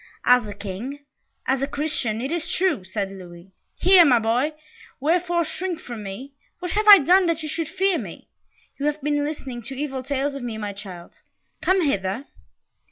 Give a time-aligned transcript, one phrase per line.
[0.25, 1.05] "As a King
[1.45, 3.51] as a Christian, it is true!" said Louis.
[3.75, 4.53] "Here, my boy!
[4.99, 6.33] Wherefore shrink from me?
[6.57, 8.27] What have I done, that you should fear me?
[8.79, 11.21] You have been listening to evil tales of me, my child.
[11.61, 12.25] Come hither."